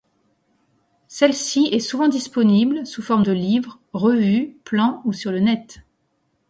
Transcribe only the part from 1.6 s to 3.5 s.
est souvent disponible, sous forme de